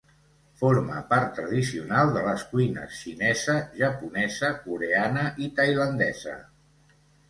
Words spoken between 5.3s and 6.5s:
i tailandesa.